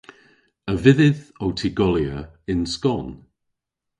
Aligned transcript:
A 0.71 0.73
vydhydh 0.83 1.23
ow 1.43 1.51
tygolya 1.59 2.19
yn 2.51 2.61
skon? 2.73 3.07